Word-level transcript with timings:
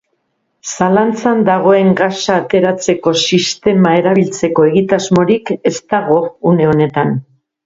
Zalantzan 0.75 1.43
dagoen 1.49 1.91
gasa 1.99 2.37
ateratzeko 2.43 3.13
sistema 3.25 3.93
erabiltzeko 4.01 4.67
egitasmorik 4.71 5.53
ez 5.73 5.75
dago 5.95 6.19
une 6.55 6.69
honetan. 6.73 7.15